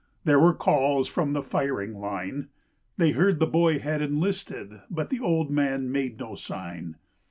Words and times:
There 0.23 0.39
were 0.39 0.55
calls 0.55 1.07
from 1.07 1.33
the 1.33 1.43
firing 1.43 1.93
line; 1.93 2.47
They 2.97 3.11
heard 3.11 3.37
the 3.39 3.45
boy 3.45 3.77
had 3.77 4.01
enlisted, 4.01 4.81
but 4.89 5.11
the 5.11 5.19
old 5.19 5.51
man 5.51 5.91
made 5.91 6.17
no 6.19 6.33
sign. 6.33 6.95